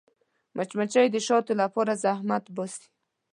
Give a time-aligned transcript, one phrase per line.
[0.55, 2.85] مچمچۍ د شاتو لپاره زحمت باسي